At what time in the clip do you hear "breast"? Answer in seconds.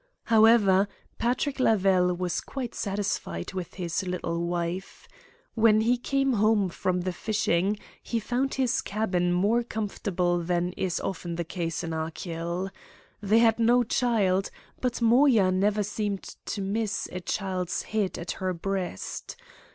18.55-19.35